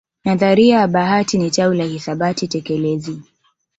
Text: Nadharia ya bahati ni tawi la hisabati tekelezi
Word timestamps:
Nadharia 0.25 0.79
ya 0.79 0.87
bahati 0.87 1.37
ni 1.37 1.51
tawi 1.51 1.77
la 1.77 1.83
hisabati 1.83 2.47
tekelezi 2.47 3.21